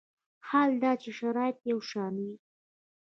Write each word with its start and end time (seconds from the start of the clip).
حال 0.47 0.71
دا 0.83 0.91
چې 1.01 1.09
شرایط 1.17 1.57
یو 1.71 1.79
شان 1.89 2.13
وي. 2.23 2.35